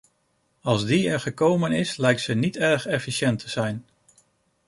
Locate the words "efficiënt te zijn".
2.85-3.85